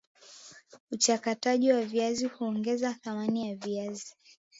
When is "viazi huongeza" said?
1.81-2.93